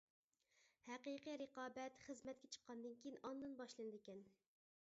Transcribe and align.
ھەقىقىي 0.87 1.37
رىقابەت 1.41 2.01
خىزمەتكە 2.07 2.51
چىققاندىن 2.57 2.99
كىيىن 3.05 3.21
ئاندىن 3.23 3.55
باشلىنىدىكەن. 3.63 4.27